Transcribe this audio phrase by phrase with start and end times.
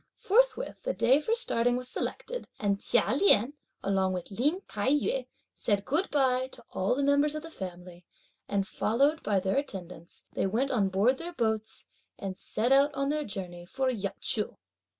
[0.17, 3.53] Forthwith the day for starting was selected, and Chia Lien,
[3.83, 8.03] along with Lin Tai yü, said good bye to all the members of the family,
[8.49, 11.85] and, followed by their attendants, they went on board their boats,
[12.17, 14.57] and set out on their journey for Yang Chou.